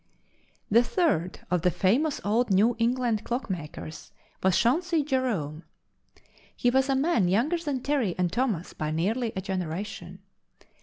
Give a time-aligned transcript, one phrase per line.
[0.71, 5.61] The third of the famous old New England clock makers was Chauncey Jerome.
[6.55, 10.17] He was a man younger than Terry and Thomas by nearly a generation.